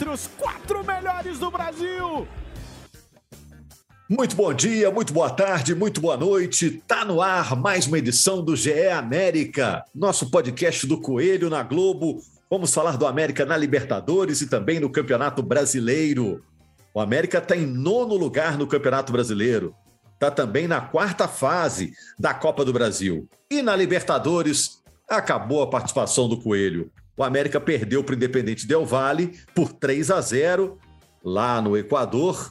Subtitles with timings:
[0.00, 2.26] Entre os quatro melhores do Brasil.
[4.08, 6.82] Muito bom dia, muito boa tarde, muito boa noite.
[6.88, 12.18] Tá no ar mais uma edição do GE América, nosso podcast do Coelho na Globo.
[12.48, 16.42] Vamos falar do América na Libertadores e também no Campeonato Brasileiro.
[16.94, 19.74] O América está em nono lugar no Campeonato Brasileiro.
[20.14, 23.28] Está também na quarta fase da Copa do Brasil.
[23.50, 26.90] E na Libertadores, acabou a participação do Coelho.
[27.20, 30.78] O América perdeu para o Independente Del Valle por 3 a 0
[31.22, 32.50] lá no Equador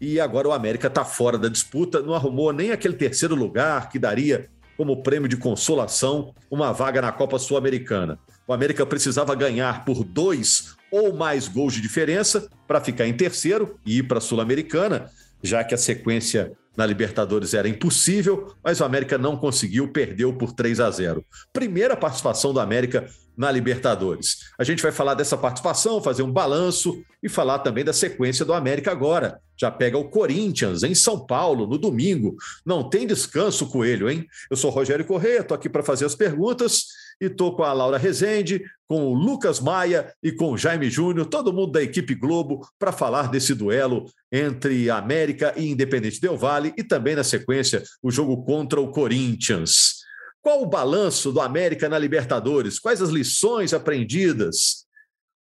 [0.00, 3.98] e agora o América está fora da disputa, não arrumou nem aquele terceiro lugar que
[3.98, 8.18] daria como prêmio de consolação uma vaga na Copa Sul-Americana.
[8.46, 13.78] O América precisava ganhar por dois ou mais gols de diferença para ficar em terceiro
[13.84, 15.10] e ir para a Sul-Americana,
[15.42, 20.52] já que a sequência na Libertadores era impossível, mas o América não conseguiu, perdeu por
[20.52, 21.26] 3 a 0.
[21.52, 24.52] Primeira participação do América na Libertadores.
[24.56, 28.52] A gente vai falar dessa participação, fazer um balanço e falar também da sequência do
[28.52, 29.40] América agora.
[29.56, 32.36] Já pega o Corinthians em São Paulo no domingo.
[32.64, 34.24] Não tem descanso, Coelho, hein?
[34.48, 36.84] Eu sou Rogério Corrêa, estou aqui para fazer as perguntas
[37.20, 41.26] e estou com a Laura Rezende, com o Lucas Maia e com o Jaime Júnior,
[41.26, 46.72] todo mundo da equipe Globo, para falar desse duelo entre América e Independente Del Vale
[46.76, 49.98] e também, na sequência, o jogo contra o Corinthians.
[50.40, 52.78] Qual o balanço do América na Libertadores?
[52.78, 54.86] Quais as lições aprendidas?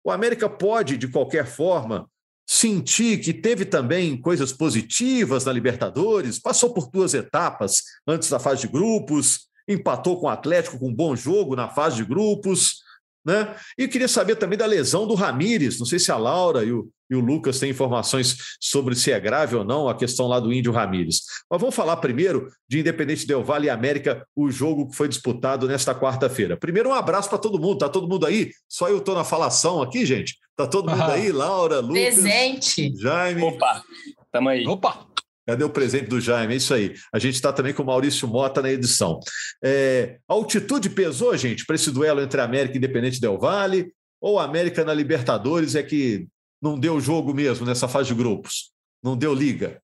[0.04, 2.06] O América pode, de qualquer forma,
[2.46, 8.62] sentir que teve também coisas positivas na Libertadores, passou por duas etapas antes da fase
[8.62, 12.82] de grupos, empatou com o Atlético com um bom jogo na fase de grupos.
[13.24, 13.54] Né?
[13.76, 15.78] E queria saber também da lesão do Ramires.
[15.78, 19.20] Não sei se a Laura e o, e o Lucas têm informações sobre se é
[19.20, 21.20] grave ou não a questão lá do Índio Ramires.
[21.50, 25.68] Mas vamos falar primeiro de Independente Del Vale e América, o jogo que foi disputado
[25.68, 26.56] nesta quarta-feira.
[26.56, 27.78] Primeiro, um abraço para todo mundo.
[27.78, 28.52] Tá todo mundo aí?
[28.66, 30.38] Só eu estou na falação aqui, gente.
[30.56, 31.30] Tá todo mundo aí?
[31.30, 32.94] Laura, Lucas, Presente.
[32.96, 33.42] Jaime.
[33.42, 33.82] Opa,
[34.32, 34.66] tamo aí.
[34.66, 35.09] Opa!
[35.50, 36.54] Cadê o presente do Jaime?
[36.54, 36.94] É isso aí.
[37.12, 39.18] A gente está também com o Maurício Mota na edição.
[39.60, 43.92] É, a altitude pesou, gente, para esse duelo entre América e Independente Del Vale?
[44.20, 46.28] Ou América na Libertadores é que
[46.62, 48.70] não deu jogo mesmo nessa fase de grupos?
[49.02, 49.82] Não deu liga?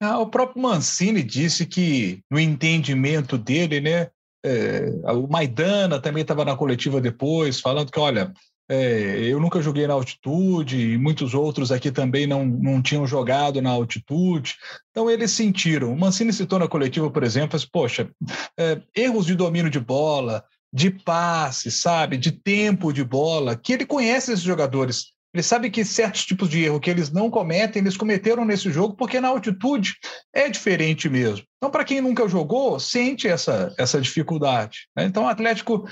[0.00, 4.10] Ah, o próprio Mancini disse que, no entendimento dele, né,
[4.44, 8.32] é, o Maidana também estava na coletiva depois, falando que, olha,
[8.72, 13.60] é, eu nunca joguei na altitude, e muitos outros aqui também não, não tinham jogado
[13.60, 14.54] na altitude.
[14.92, 15.92] Então, eles sentiram.
[15.92, 18.08] O Mancini citou na coletiva, por exemplo, as, poxa,
[18.56, 23.84] é, erros de domínio de bola, de passe, sabe, de tempo de bola, que ele
[23.84, 25.06] conhece esses jogadores.
[25.34, 28.94] Ele sabe que certos tipos de erro que eles não cometem, eles cometeram nesse jogo,
[28.94, 29.94] porque na altitude
[30.32, 31.44] é diferente mesmo.
[31.56, 34.88] Então, para quem nunca jogou, sente essa, essa dificuldade.
[34.96, 35.04] Né?
[35.06, 35.88] Então, o Atlético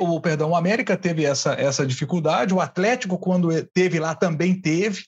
[0.00, 5.02] o perdão, o América teve essa, essa dificuldade, o Atlético, quando teve lá, também teve.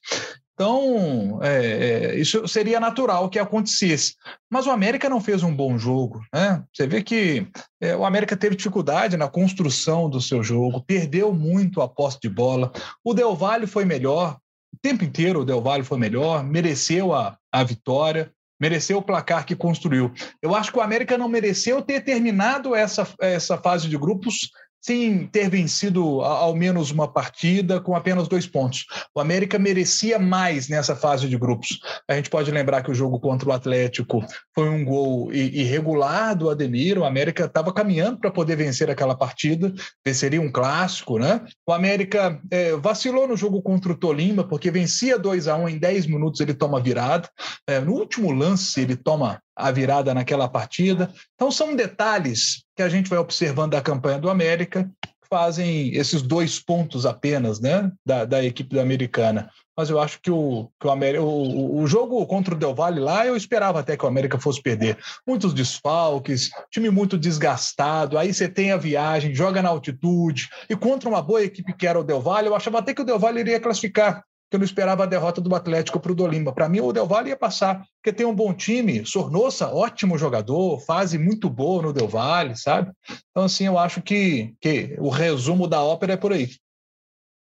[0.61, 4.15] Então, é, é, isso seria natural que acontecesse.
[4.51, 6.21] Mas o América não fez um bom jogo.
[6.35, 6.63] Né?
[6.71, 7.49] Você vê que
[7.81, 12.29] é, o América teve dificuldade na construção do seu jogo, perdeu muito a posse de
[12.29, 12.71] bola.
[13.03, 14.37] O Del Valle foi melhor,
[14.71, 19.47] o tempo inteiro o Del Valle foi melhor, mereceu a, a vitória mereceu o placar
[19.47, 20.13] que construiu.
[20.43, 25.27] Eu acho que o América não mereceu ter terminado essa, essa fase de grupos sem
[25.27, 28.87] ter vencido ao menos uma partida com apenas dois pontos.
[29.15, 31.79] O América merecia mais nessa fase de grupos.
[32.09, 34.25] A gente pode lembrar que o jogo contra o Atlético
[34.55, 36.99] foi um gol irregular do Ademir.
[36.99, 39.73] O América estava caminhando para poder vencer aquela partida,
[40.05, 41.43] venceria um clássico, né?
[41.67, 45.69] O América é, vacilou no jogo contra o Tolima, porque vencia 2 a 1 um,
[45.69, 47.29] em 10 minutos ele toma virada.
[47.67, 51.13] É, no último lance, ele toma a virada naquela partida.
[51.35, 54.91] Então, são detalhes que a gente vai observando da campanha do América,
[55.31, 59.49] fazem esses dois pontos apenas né, da, da equipe da americana.
[59.77, 63.01] Mas eu acho que, o, que o, América, o, o jogo contra o Del Valle
[63.01, 64.99] lá, eu esperava até que o América fosse perder.
[65.27, 68.19] Muitos desfalques, time muito desgastado.
[68.19, 70.49] Aí você tem a viagem, joga na altitude.
[70.69, 73.05] E contra uma boa equipe que era o Del Valle, eu achava até que o
[73.05, 76.53] Del Valle iria classificar que eu não esperava a derrota do Atlético para o Dolima.
[76.53, 79.07] Para mim, o Del Valle ia passar, porque tem um bom time.
[79.07, 82.91] Sornosa, ótimo jogador, fase muito boa no Del Valle, sabe?
[83.31, 86.49] Então, assim, eu acho que, que o resumo da ópera é por aí.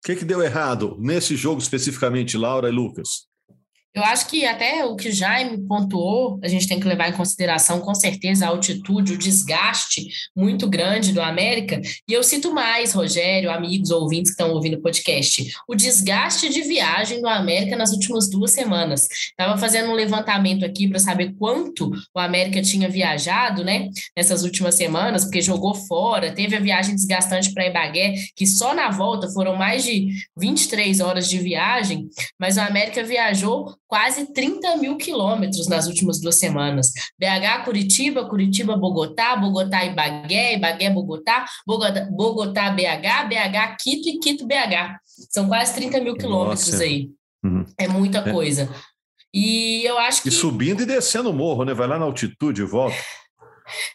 [0.06, 3.28] que, que deu errado nesse jogo especificamente, Laura e Lucas?
[3.94, 7.14] Eu acho que até o que o Jaime pontuou, a gente tem que levar em
[7.14, 11.80] consideração, com certeza, a altitude, o desgaste muito grande do América.
[12.08, 16.62] E eu cito mais, Rogério, amigos ouvintes que estão ouvindo o podcast, o desgaste de
[16.62, 19.08] viagem do América nas últimas duas semanas.
[19.30, 24.74] Estava fazendo um levantamento aqui para saber quanto o América tinha viajado, né, nessas últimas
[24.74, 29.56] semanas, porque jogou fora, teve a viagem desgastante para Ibagué, que só na volta foram
[29.56, 32.08] mais de 23 horas de viagem,
[32.40, 36.92] mas o América viajou quase 30 mil quilômetros nas últimas duas semanas.
[37.20, 44.46] BH, Curitiba, Curitiba, Bogotá, Bogotá, Ibagué, Ibagué, Bogotá, Bogotá, Bogotá, BH, BH, Quito e Quito,
[44.46, 44.98] BH.
[45.30, 46.84] São quase 30 mil quilômetros Nossa.
[46.84, 47.10] aí.
[47.44, 47.66] Uhum.
[47.78, 48.32] É muita é.
[48.32, 48.70] coisa.
[49.34, 50.30] E eu acho que.
[50.30, 51.74] E subindo e descendo o morro, né?
[51.74, 52.96] Vai lá na altitude e volta.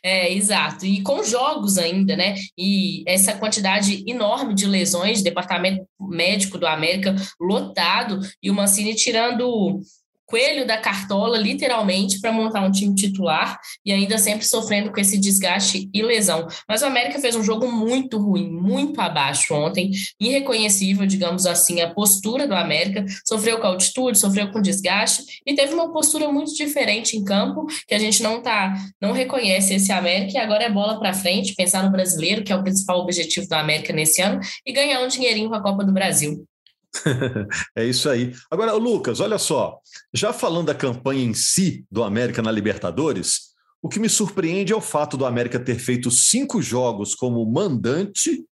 [0.03, 0.87] É, exato.
[0.87, 2.35] E com jogos ainda, né?
[2.57, 9.81] E essa quantidade enorme de lesões, departamento médico do América lotado, e o Mancini tirando
[10.29, 15.19] coelho da cartola, literalmente, para montar um time titular e ainda sempre sofrendo com esse
[15.19, 16.47] desgaste e lesão.
[16.69, 19.91] Mas o América fez um jogo muito ruim, muito abaixo ontem,
[20.21, 23.07] irreconhecível, digamos assim, a postura do América.
[23.27, 27.95] Sofreu com altitude, sofreu com desgaste e teve uma postura muito diferente em campo, que
[27.95, 31.83] a gente não tá, não reconhece esse América e agora é bola para frente, pensar
[31.83, 35.49] no brasileiro, que é o principal objetivo do América nesse ano, e ganhar um dinheirinho
[35.49, 36.47] com a Copa do Brasil.
[37.77, 38.35] é isso aí.
[38.51, 39.79] Agora, Lucas, olha só.
[40.13, 43.49] Já falando da campanha em si do América na Libertadores,
[43.83, 48.45] o que me surpreende é o fato do América ter feito cinco jogos como mandante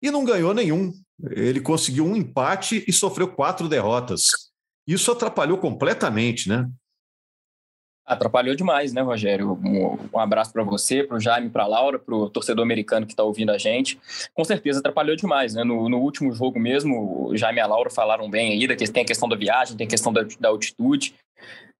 [0.00, 0.92] e não ganhou nenhum.
[1.30, 4.24] Ele conseguiu um empate e sofreu quatro derrotas.
[4.86, 6.68] Isso atrapalhou completamente, né?
[8.04, 9.52] Atrapalhou demais, né, Rogério?
[9.52, 13.06] Um, um abraço para você, para o Jaime, para a Laura, para o torcedor americano
[13.06, 13.98] que está ouvindo a gente.
[14.34, 15.62] Com certeza atrapalhou demais, né?
[15.62, 19.04] No, no, último jogo mesmo, o Jaime e a Laura falaram bem aí, que tem
[19.04, 21.14] a questão da viagem, tem a questão da, da altitude.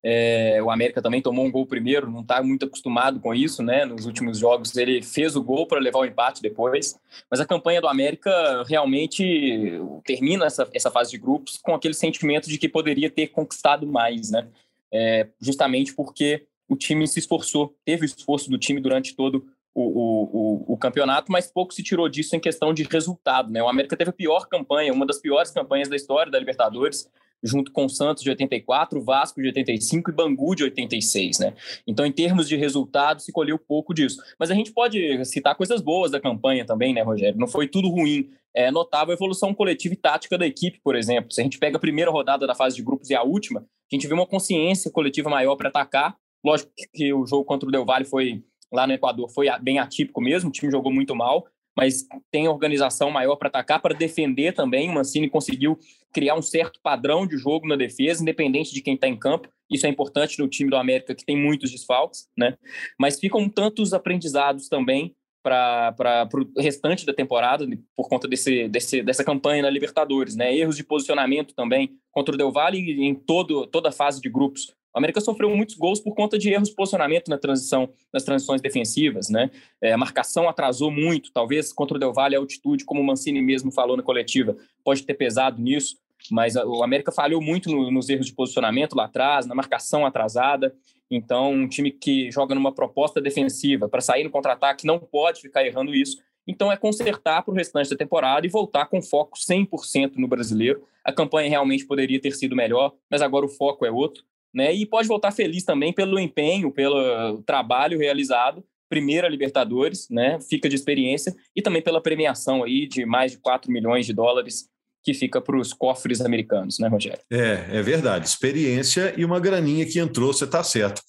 [0.05, 3.85] É, o América também tomou um gol primeiro, não está muito acostumado com isso, né?
[3.85, 6.99] Nos últimos jogos ele fez o gol para levar o empate depois,
[7.31, 12.49] mas a campanha do América realmente termina essa, essa fase de grupos com aquele sentimento
[12.49, 14.49] de que poderia ter conquistado mais, né?
[14.93, 19.83] É, justamente porque o time se esforçou, teve o esforço do time durante todo o,
[19.83, 23.51] o, o, campeonato, mas pouco se tirou disso em questão de resultado.
[23.51, 23.63] Né?
[23.63, 27.11] O América teve a pior campanha, uma das piores campanhas da história da Libertadores,
[27.43, 31.55] junto com o Santos de 84, Vasco de 85 e Bangu de 86, né?
[31.87, 34.23] Então, em termos de resultado, se colheu pouco disso.
[34.39, 37.39] Mas a gente pode citar coisas boas da campanha também, né, Rogério?
[37.39, 38.31] Não foi tudo ruim.
[38.55, 41.33] É notável a evolução coletiva e tática da equipe, por exemplo.
[41.33, 43.95] Se a gente pega a primeira rodada da fase de grupos e a última, a
[43.95, 46.17] gente vê uma consciência coletiva maior para atacar.
[46.45, 48.43] Lógico que o jogo contra o Del Valle foi
[48.73, 53.11] lá no Equador foi bem atípico mesmo, o time jogou muito mal, mas tem organização
[53.11, 54.89] maior para atacar, para defender também.
[54.89, 55.79] O Mancini conseguiu
[56.13, 59.49] criar um certo padrão de jogo na defesa, independente de quem está em campo.
[59.71, 62.57] Isso é importante no time do América, que tem muitos desfalques, né?
[62.99, 67.67] Mas ficam tantos aprendizados também para o restante da temporada,
[67.97, 70.55] por conta desse, desse, dessa campanha na Libertadores, né?
[70.55, 74.75] Erros de posicionamento também contra o Del Valle em todo, toda a fase de grupos.
[74.95, 78.61] O América sofreu muitos gols por conta de erros de posicionamento na transição, nas transições
[78.61, 79.51] defensivas, né?
[79.81, 83.41] É, a marcação atrasou muito, talvez contra o Del Valle a altitude, como o Mancini
[83.41, 85.97] mesmo falou na coletiva, pode ter pesado nisso,
[86.31, 90.75] mas o América falhou muito no, nos erros de posicionamento lá atrás, na marcação atrasada.
[91.11, 95.67] Então, um time que joga numa proposta defensiva para sair no contra-ataque não pode ficar
[95.67, 96.19] errando isso.
[96.47, 100.85] Então, é consertar para o restante da temporada e voltar com foco 100% no brasileiro.
[101.05, 104.75] A campanha realmente poderia ter sido melhor, mas agora o foco é outro né?
[104.75, 110.39] E pode voltar feliz também pelo empenho, pelo trabalho realizado, primeira Libertadores, né?
[110.49, 114.71] Fica de experiência e também pela premiação aí de mais de 4 milhões de dólares
[115.03, 117.19] que fica para os cofres americanos, né, Rogério?
[117.31, 118.29] É, é verdade.
[118.29, 121.03] Experiência e uma graninha que entrou, você está certo.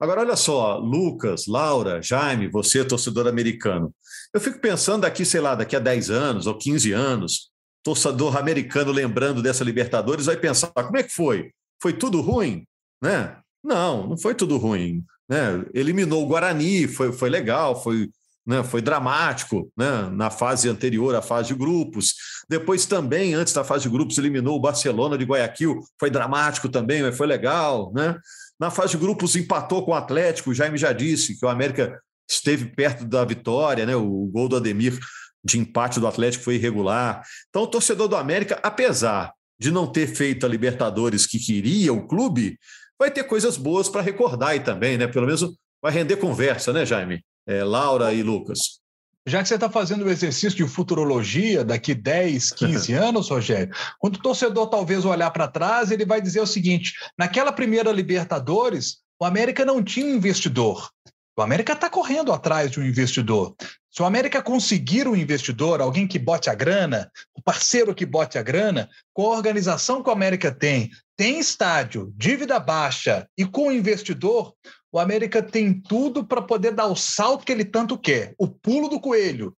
[0.00, 3.92] Agora, olha só, Lucas, Laura, Jaime, você, torcedor americano.
[4.32, 7.50] Eu fico pensando daqui, sei lá, daqui a 10 anos ou 15 anos,
[7.82, 11.50] torcedor americano lembrando dessa Libertadores, vai pensar: como é que foi?
[11.82, 12.64] Foi tudo ruim?
[13.02, 13.36] Né?
[13.62, 15.04] Não, não foi tudo ruim.
[15.28, 15.64] Né?
[15.74, 18.10] Eliminou o Guarani, foi, foi legal, foi,
[18.46, 22.14] né, foi dramático né, na fase anterior à fase de grupos.
[22.48, 27.02] Depois também, antes da fase de grupos, eliminou o Barcelona de Guayaquil, foi dramático também,
[27.02, 27.92] mas foi legal.
[27.94, 28.16] Né?
[28.58, 32.00] Na fase de grupos empatou com o Atlético, o Jaime já disse que o América
[32.28, 33.94] esteve perto da vitória, né?
[33.94, 34.98] o gol do Ademir
[35.44, 37.22] de empate do Atlético foi irregular.
[37.48, 42.06] Então, o torcedor do América, apesar de não ter feito a Libertadores que queria o
[42.06, 42.58] clube,
[43.00, 45.06] vai ter coisas boas para recordar aí também, né?
[45.06, 47.24] Pelo menos vai render conversa, né, Jaime?
[47.46, 48.78] É, Laura e Lucas.
[49.26, 54.16] já que você está fazendo o exercício de futurologia daqui 10, 15 anos, Rogério, quando
[54.16, 59.24] o torcedor talvez olhar para trás, ele vai dizer o seguinte: naquela primeira Libertadores, o
[59.24, 60.90] América não tinha um investidor.
[61.36, 63.54] O América está correndo atrás de um investidor.
[63.90, 68.36] Se o América conseguir um investidor, alguém que bote a grana, o parceiro que bote
[68.36, 73.70] a grana, com a organização que o América tem, tem estádio, dívida baixa e com
[73.70, 74.54] investidor,
[74.90, 78.88] o América tem tudo para poder dar o salto que ele tanto quer, o pulo
[78.88, 79.54] do coelho.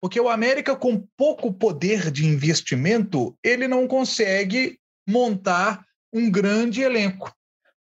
[0.00, 4.76] Porque o América, com pouco poder de investimento, ele não consegue
[5.08, 7.32] montar um grande elenco.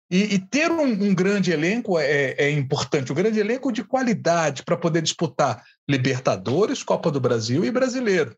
[0.09, 4.63] E, e ter um, um, grande elenco é, é importante, um grande elenco de qualidade
[4.63, 8.37] para poder disputar Libertadores, Copa do Brasil e Brasileiro.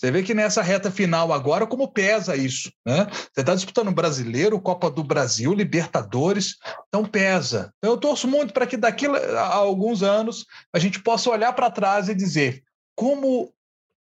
[0.00, 3.06] Você vê que nessa reta final agora, como pesa isso, né?
[3.10, 6.56] Você está disputando Brasileiro, Copa do Brasil, Libertadores,
[6.88, 7.70] então pesa.
[7.76, 11.70] Então, eu torço muito para que daqui a alguns anos a gente possa olhar para
[11.70, 12.64] trás e dizer
[12.96, 13.52] como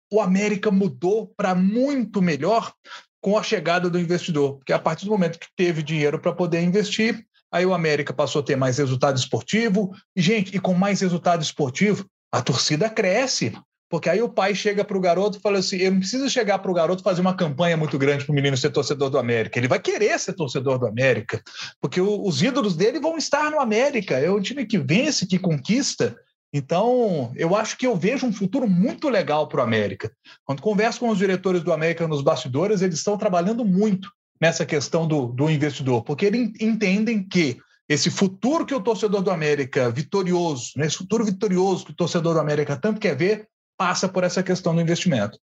[0.09, 2.71] o América mudou para muito melhor
[3.19, 6.61] com a chegada do investidor, porque a partir do momento que teve dinheiro para poder
[6.61, 11.01] investir, aí o América passou a ter mais resultado esportivo, e gente, e com mais
[11.01, 13.53] resultado esportivo, a torcida cresce.
[13.89, 16.59] Porque aí o pai chega para o garoto e fala assim: eu não preciso chegar
[16.59, 19.57] para o garoto fazer uma campanha muito grande para o menino ser torcedor do América.
[19.57, 21.41] Ele vai querer ser torcedor do América,
[21.81, 24.19] porque o, os ídolos dele vão estar no América.
[24.19, 26.15] É um time que vence, que conquista.
[26.53, 30.11] Então, eu acho que eu vejo um futuro muito legal para o América.
[30.43, 34.09] Quando converso com os diretores do América nos bastidores, eles estão trabalhando muito
[34.41, 39.31] nessa questão do, do investidor, porque eles entendem que esse futuro que o torcedor do
[39.31, 43.47] América vitorioso, né, esse futuro vitorioso que o torcedor do América tanto quer ver,
[43.79, 45.39] passa por essa questão do investimento.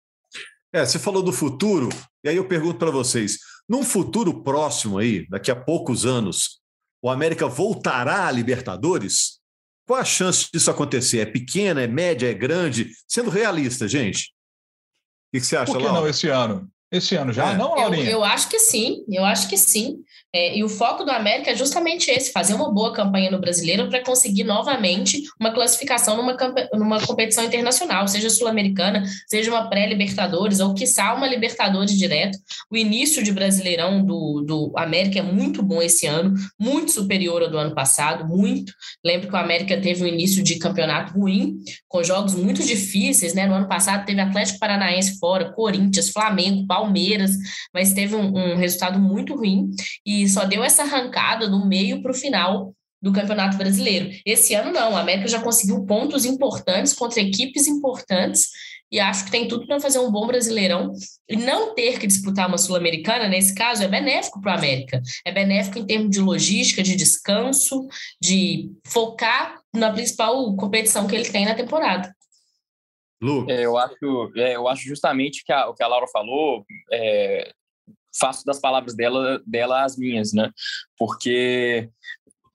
[0.73, 1.89] É, você falou do futuro,
[2.25, 3.39] e aí eu pergunto para vocês:
[3.69, 6.61] num futuro próximo aí, daqui a poucos anos,
[7.01, 9.39] o América voltará à Libertadores?
[9.87, 11.21] Qual a chance disso acontecer?
[11.21, 12.91] É pequena, é média, é grande?
[13.07, 14.33] Sendo realista, gente.
[15.33, 16.01] O que você acha, Por que Laura?
[16.01, 16.69] não esse ano?
[16.91, 17.53] Esse ano já?
[17.53, 17.57] É.
[17.57, 18.05] Não, Laurinha?
[18.05, 19.99] Eu, eu acho que sim, eu acho que sim.
[20.35, 23.89] É, e o foco do América é justamente esse: fazer uma boa campanha no brasileiro
[23.89, 26.37] para conseguir novamente uma classificação numa,
[26.73, 32.37] numa competição internacional, seja sul-americana, seja uma pré-Libertadores, ou quiçá uma Libertadores direto.
[32.69, 37.51] O início de Brasileirão do, do América é muito bom esse ano, muito superior ao
[37.51, 38.73] do ano passado, muito.
[39.05, 43.47] Lembro que o América teve um início de campeonato ruim, com jogos muito difíceis, né?
[43.47, 47.33] No ano passado teve Atlético Paranaense fora, Corinthians, Flamengo, Palmeiras,
[47.73, 49.71] mas teve um, um resultado muito ruim.
[50.05, 54.11] E só deu essa arrancada do meio para o final do Campeonato Brasileiro.
[54.25, 58.49] Esse ano não, a América já conseguiu pontos importantes contra equipes importantes
[58.91, 60.93] e acho que tem tudo para fazer um bom Brasileirão
[61.29, 65.03] e não ter que disputar uma Sul-Americana, nesse caso, é benéfico para o América.
[65.27, 67.89] É benéfico em termos de logística, de descanso,
[68.23, 72.15] de focar na principal competição que ele tem na temporada.
[73.49, 77.51] É, eu, acho, é, eu acho justamente que a, o que a Laura falou é,
[78.19, 80.51] faço das palavras dela, dela as minhas, né?
[80.99, 81.89] Porque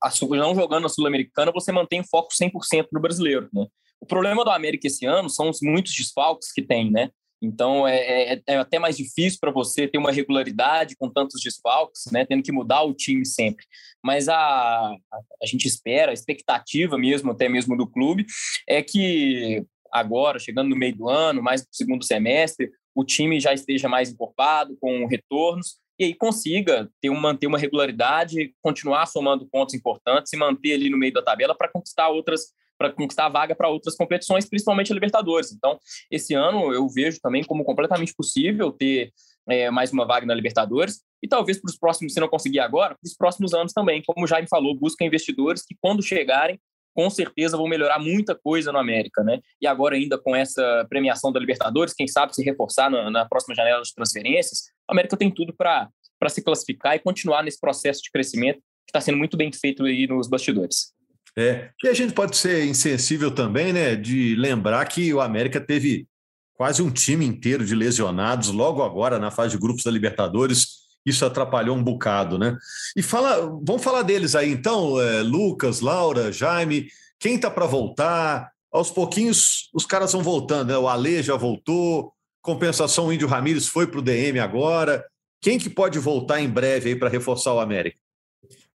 [0.01, 3.67] a, não jogando a Sul-Americana, você mantém foco 100% no brasileiro, né?
[3.99, 7.09] O problema do América esse ano são os muitos desfalques que tem, né?
[7.41, 12.11] Então é, é, é até mais difícil para você ter uma regularidade com tantos desfalques,
[12.11, 12.25] né?
[12.25, 13.65] Tendo que mudar o time sempre.
[14.03, 18.25] Mas a, a, a gente espera, a expectativa mesmo, até mesmo do clube,
[18.67, 23.53] é que agora, chegando no meio do ano, mais no segundo semestre, o time já
[23.53, 29.47] esteja mais encorpado, com retornos, e aí consiga ter um, manter uma regularidade, continuar somando
[29.47, 33.53] pontos importantes e manter ali no meio da tabela para conquistar outras para conquistar vaga
[33.53, 35.51] para outras competições, principalmente a Libertadores.
[35.51, 35.77] Então,
[36.09, 39.11] esse ano eu vejo também como completamente possível ter
[39.49, 42.95] é, mais uma vaga na Libertadores e talvez para os próximos, se não conseguir agora,
[42.95, 44.01] para os próximos anos também.
[44.05, 46.57] Como o Jaime falou, busca investidores que, quando chegarem,
[46.99, 49.39] com certeza vão melhorar muita coisa no América, né?
[49.61, 53.55] E agora ainda com essa premiação da Libertadores, quem sabe se reforçar na, na próxima
[53.55, 55.89] janela de transferências, a América tem tudo para
[56.27, 60.07] se classificar e continuar nesse processo de crescimento que está sendo muito bem feito aí
[60.07, 60.91] nos bastidores.
[61.37, 66.05] É, e a gente pode ser insensível também, né, de lembrar que o América teve
[66.53, 71.25] quase um time inteiro de lesionados logo agora na fase de grupos da Libertadores isso
[71.25, 72.57] atrapalhou um bocado, né?
[72.95, 76.87] E fala, vamos falar deles aí então, é, Lucas, Laura, Jaime,
[77.19, 78.51] quem está para voltar?
[78.71, 80.77] Aos pouquinhos os caras vão voltando, né?
[80.77, 85.03] O Ale já voltou, compensação o Índio Ramírez foi para o DM agora.
[85.41, 87.97] Quem que pode voltar em breve aí para reforçar o América?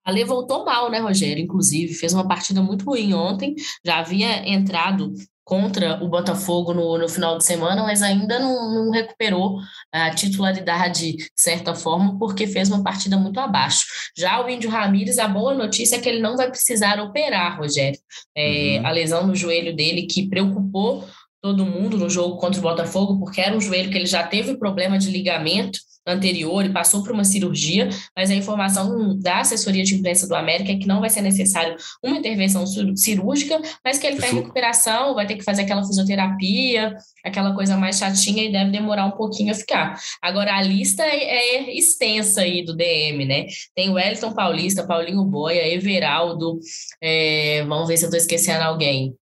[0.03, 1.43] Ale voltou mal, né, Rogério?
[1.43, 5.13] Inclusive, fez uma partida muito ruim ontem, já havia entrado
[5.51, 9.59] contra o Botafogo no, no final de semana, mas ainda não, não, recuperou
[9.91, 13.83] a titularidade de certa forma, porque fez uma partida muito abaixo.
[14.17, 17.99] Já o Índio Ramírez, a boa notícia é que ele não vai precisar operar, Rogério.
[18.33, 18.87] É, uhum.
[18.87, 21.05] A lesão no joelho dele que preocupou
[21.41, 24.55] todo mundo no jogo contra o Botafogo, porque era um joelho que ele já teve
[24.55, 29.95] problema de ligamento anterior e passou por uma cirurgia, mas a informação da assessoria de
[29.95, 32.65] imprensa do América é que não vai ser necessário uma intervenção
[32.95, 37.77] cirúrgica, mas que ele está em recuperação, vai ter que fazer aquela fisioterapia, aquela coisa
[37.77, 39.99] mais chatinha e deve demorar um pouquinho a ficar.
[40.21, 43.45] Agora, a lista é, é extensa aí do DM, né?
[43.75, 46.59] Tem o Wellington Paulista, Paulinho Boia, Everaldo,
[47.01, 49.15] é, vamos ver se eu estou esquecendo alguém.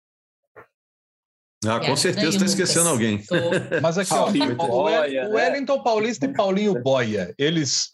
[1.67, 3.19] Ah, com certeza está esquecendo alguém.
[3.19, 3.35] Tô...
[3.83, 7.91] Mas aqui, ó, o, o Wellington Paulista e Paulinho Boia, eles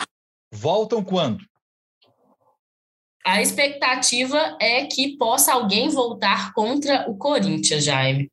[0.52, 1.42] voltam quando?
[3.24, 8.30] A expectativa é que possa alguém voltar contra o Corinthians, Jaime,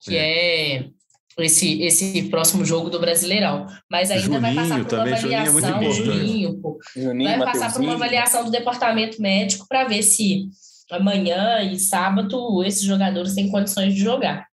[0.00, 0.90] que é, é
[1.38, 3.66] esse, esse próximo jogo do Brasileirão.
[3.90, 7.72] Mas ainda Juninho, vai passar por uma avaliação, Juninho, é Juninho, pô, Juninho, vai passar
[7.72, 10.48] por uma avaliação do departamento médico para ver se
[10.88, 14.46] amanhã e sábado esses jogadores têm condições de jogar.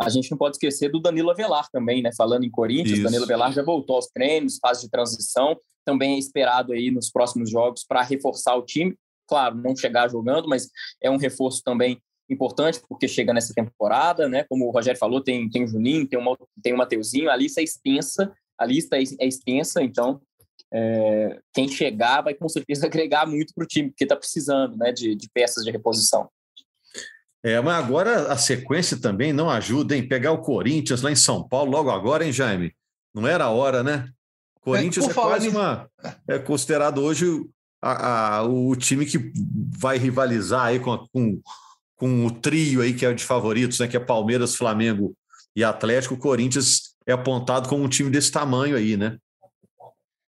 [0.00, 2.10] A gente não pode esquecer do Danilo Avelar também, né?
[2.16, 3.02] Falando em Corinthians, Isso.
[3.02, 7.50] Danilo Avelar já voltou aos treinos, fase de transição, também é esperado aí nos próximos
[7.50, 8.94] jogos para reforçar o time.
[9.28, 10.68] Claro, não chegar jogando, mas
[11.02, 14.44] é um reforço também importante porque chega nessa temporada, né?
[14.48, 17.60] Como o Rogério falou, tem, tem o Juninho, tem, uma, tem o Mateuzinho, a lista
[17.60, 20.20] é extensa, a lista é, é extensa, então
[20.72, 24.92] é, quem chegar vai com certeza agregar muito para o time, porque está precisando né,
[24.92, 26.28] de, de peças de reposição.
[27.46, 30.08] É, mas agora a sequência também não ajuda, hein?
[30.08, 32.74] Pegar o Corinthians lá em São Paulo logo agora, hein, Jaime?
[33.14, 34.08] Não era a hora, né?
[34.60, 35.88] Corinthians é, é quase uma.
[36.26, 37.24] É considerado hoje
[37.80, 39.30] a, a, o time que
[39.78, 41.40] vai rivalizar aí com, a, com,
[41.94, 43.86] com o trio aí que é de favoritos, né?
[43.86, 45.14] Que é Palmeiras, Flamengo
[45.54, 46.14] e Atlético.
[46.14, 49.18] O Corinthians é apontado como um time desse tamanho aí, né?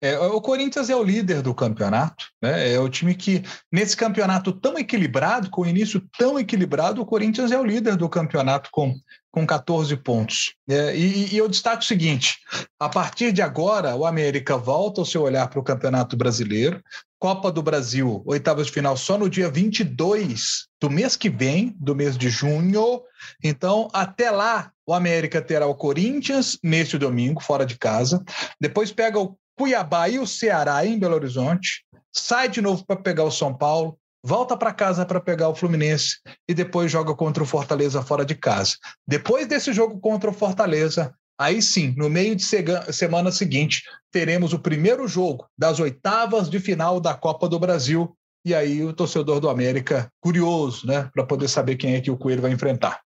[0.01, 2.75] É, o Corinthians é o líder do campeonato, né?
[2.75, 7.51] é o time que, nesse campeonato tão equilibrado, com o início tão equilibrado, o Corinthians
[7.51, 8.95] é o líder do campeonato com,
[9.31, 10.55] com 14 pontos.
[10.69, 12.39] É, e, e eu destaco o seguinte:
[12.79, 16.83] a partir de agora, o América volta o seu olhar para o Campeonato Brasileiro.
[17.19, 21.95] Copa do Brasil, oitavas de final, só no dia 22 do mês que vem, do
[21.95, 23.01] mês de junho.
[23.43, 28.23] Então, até lá, o América terá o Corinthians neste domingo, fora de casa.
[28.61, 33.25] Depois pega o Cuiabá e o Ceará em Belo Horizonte, sai de novo para pegar
[33.25, 36.17] o São Paulo, volta para casa para pegar o Fluminense
[36.49, 38.77] e depois joga contra o Fortaleza fora de casa.
[39.07, 42.45] Depois desse jogo contra o Fortaleza, aí sim, no meio de
[42.93, 48.17] semana seguinte, teremos o primeiro jogo das oitavas de final da Copa do Brasil.
[48.45, 52.17] E aí o torcedor do América, curioso, né, para poder saber quem é que o
[52.17, 53.01] Coelho vai enfrentar.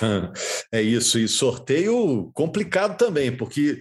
[0.72, 3.80] É isso, e sorteio complicado também, porque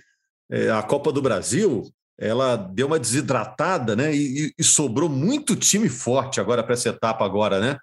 [0.51, 1.83] é, a Copa do Brasil
[2.17, 4.15] ela deu uma desidratada, né?
[4.15, 7.77] E, e sobrou muito time forte agora para essa etapa agora, né?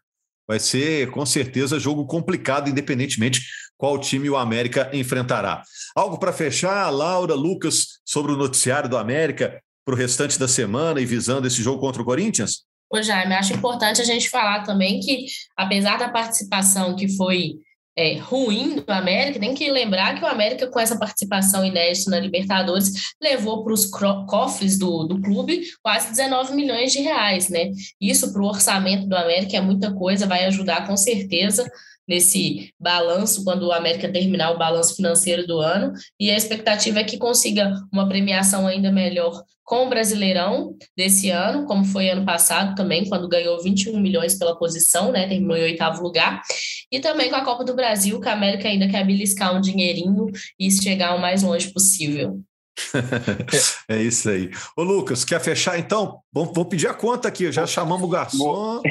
[0.47, 3.43] Vai ser com certeza jogo complicado, independentemente
[3.77, 5.63] qual time o América enfrentará.
[5.95, 11.01] Algo para fechar, Laura, Lucas, sobre o noticiário do América para o restante da semana
[11.01, 12.65] e visando esse jogo contra o Corinthians?
[12.93, 17.55] Ô Jaime, acho importante a gente falar também que, apesar da participação que foi
[18.01, 22.19] é, ruim do América, tem que lembrar que o América, com essa participação inédita na
[22.19, 27.71] Libertadores, levou para os cofres do, do clube quase 19 milhões de reais, né?
[28.01, 31.71] Isso para o orçamento do América é muita coisa, vai ajudar com certeza
[32.11, 37.05] nesse balanço, quando o América terminar o balanço financeiro do ano, e a expectativa é
[37.05, 42.75] que consiga uma premiação ainda melhor com o Brasileirão desse ano, como foi ano passado
[42.75, 46.43] também, quando ganhou 21 milhões pela posição, né, terminou em oitavo lugar,
[46.91, 50.27] e também com a Copa do Brasil, que a América ainda quer beliscar um dinheirinho
[50.59, 52.41] e chegar o mais longe possível.
[53.89, 54.51] é isso aí.
[54.77, 56.19] Ô Lucas, quer fechar então?
[56.33, 58.83] Vamos, vamos pedir a conta aqui, já chamamos o garçom.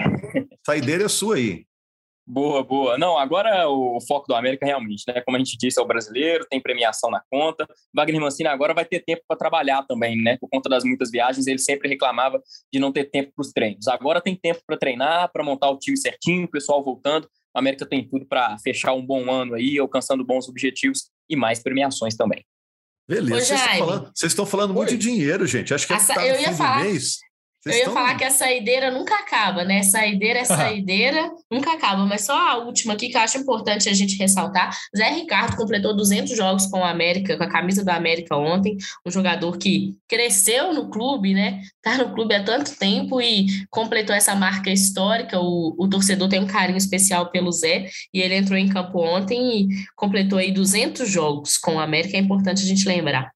[0.65, 1.65] Saideira é sua aí.
[2.31, 2.95] Boa, boa.
[2.95, 5.19] Não, agora o foco do América realmente, né?
[5.21, 7.67] Como a gente disse, é o brasileiro, tem premiação na conta.
[7.91, 10.37] Wagner Mancini agora vai ter tempo para trabalhar também, né?
[10.39, 12.39] Por conta das muitas viagens, ele sempre reclamava
[12.71, 13.87] de não ter tempo para os treinos.
[13.87, 17.27] Agora tem tempo para treinar, para montar o time certinho, o pessoal voltando.
[17.55, 21.63] O América tem tudo para fechar um bom ano aí, alcançando bons objetivos e mais
[21.63, 22.45] premiações também.
[23.07, 23.43] Beleza.
[23.43, 25.73] Vocês estão falando, vocês estão falando muito de dinheiro, gente.
[25.73, 27.17] Acho que Essa, tá eu ia falar, mês.
[27.61, 29.83] Vocês eu ia falar que a saideira nunca acaba, né?
[29.83, 32.05] Saideira é saideira, nunca acaba.
[32.05, 34.75] Mas só a última aqui que eu acho importante a gente ressaltar.
[34.95, 38.77] Zé Ricardo completou 200 jogos com o América, com a camisa do América ontem.
[39.05, 41.61] Um jogador que cresceu no clube, né?
[41.81, 45.39] Tá no clube há tanto tempo e completou essa marca histórica.
[45.39, 49.63] O, o torcedor tem um carinho especial pelo Zé e ele entrou em campo ontem
[49.63, 52.15] e completou aí 200 jogos com o América.
[52.15, 53.31] É importante a gente lembrar.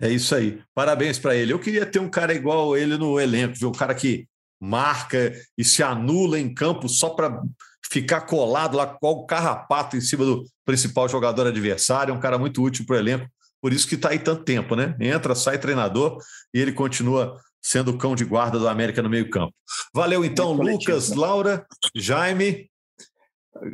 [0.00, 0.60] É isso aí.
[0.74, 1.52] Parabéns para ele.
[1.52, 3.68] Eu queria ter um cara igual ele no elenco, viu?
[3.68, 4.26] Um cara que
[4.60, 7.42] marca e se anula em campo só para
[7.90, 12.38] ficar colado lá com o carrapato em cima do, principal jogador adversário, é um cara
[12.38, 13.28] muito útil para o elenco,
[13.60, 14.96] por isso que está aí tanto tempo, né?
[15.00, 16.18] Entra, sai treinador
[16.52, 19.54] e ele continua sendo o cão de guarda do América no meio-campo.
[19.94, 21.16] Valeu então, é Lucas, né?
[21.16, 22.70] Laura, Jaime.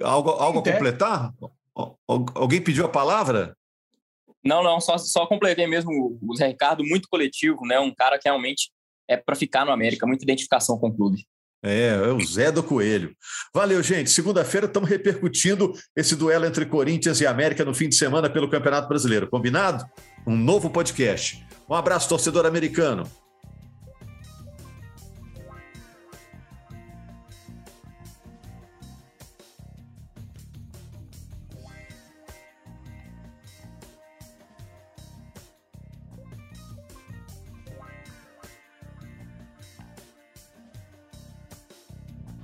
[0.02, 1.33] Algo, algo a completar?
[2.35, 3.56] Alguém pediu a palavra?
[4.44, 7.79] Não, não, só, só completei mesmo o Zé Ricardo, muito coletivo, né?
[7.79, 8.70] Um cara que realmente
[9.09, 11.26] é para ficar no América, muita identificação com o clube.
[11.62, 13.14] É, é o Zé do Coelho.
[13.55, 14.09] Valeu, gente.
[14.11, 18.88] Segunda-feira estamos repercutindo esse duelo entre Corinthians e América no fim de semana pelo Campeonato
[18.88, 19.29] Brasileiro.
[19.29, 19.85] Combinado?
[20.26, 21.44] Um novo podcast.
[21.68, 23.05] Um abraço, torcedor americano.